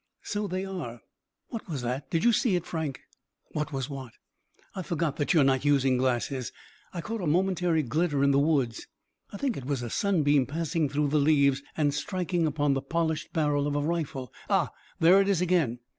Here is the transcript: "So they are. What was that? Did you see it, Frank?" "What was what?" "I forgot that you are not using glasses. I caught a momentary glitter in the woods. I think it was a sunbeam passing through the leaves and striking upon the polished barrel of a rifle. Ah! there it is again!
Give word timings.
"So 0.23 0.47
they 0.47 0.65
are. 0.65 1.01
What 1.49 1.69
was 1.69 1.83
that? 1.83 2.09
Did 2.09 2.23
you 2.23 2.33
see 2.33 2.55
it, 2.55 2.65
Frank?" 2.65 3.01
"What 3.51 3.71
was 3.71 3.87
what?" 3.87 4.13
"I 4.75 4.81
forgot 4.81 5.17
that 5.17 5.31
you 5.35 5.41
are 5.41 5.43
not 5.43 5.63
using 5.63 5.95
glasses. 5.97 6.51
I 6.91 7.01
caught 7.01 7.21
a 7.21 7.27
momentary 7.27 7.83
glitter 7.83 8.23
in 8.23 8.31
the 8.31 8.39
woods. 8.39 8.87
I 9.31 9.37
think 9.37 9.57
it 9.57 9.65
was 9.65 9.83
a 9.83 9.91
sunbeam 9.91 10.47
passing 10.47 10.89
through 10.89 11.09
the 11.09 11.19
leaves 11.19 11.61
and 11.77 11.93
striking 11.93 12.47
upon 12.47 12.73
the 12.73 12.81
polished 12.81 13.31
barrel 13.31 13.67
of 13.67 13.75
a 13.75 13.79
rifle. 13.83 14.33
Ah! 14.49 14.71
there 14.99 15.21
it 15.21 15.27
is 15.29 15.39
again! 15.39 15.77